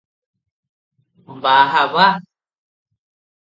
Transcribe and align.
ବାହାବା! 1.43 2.07